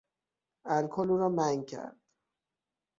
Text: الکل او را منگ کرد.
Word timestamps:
الکل 0.75 1.09
او 1.11 1.17
را 1.17 1.29
منگ 1.29 1.65
کرد. 1.65 1.95